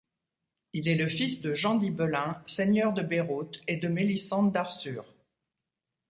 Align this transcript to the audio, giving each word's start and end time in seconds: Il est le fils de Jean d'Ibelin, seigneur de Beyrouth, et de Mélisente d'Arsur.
Il 0.73 0.87
est 0.87 0.95
le 0.95 1.07
fils 1.07 1.41
de 1.41 1.53
Jean 1.53 1.75
d'Ibelin, 1.75 2.41
seigneur 2.47 2.91
de 2.91 3.03
Beyrouth, 3.03 3.61
et 3.67 3.77
de 3.77 3.87
Mélisente 3.87 4.51
d'Arsur. 4.51 5.05